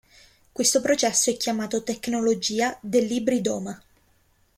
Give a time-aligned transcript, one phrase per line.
[0.51, 3.79] Questo processo è chiamato tecnologia dell'ibridoma.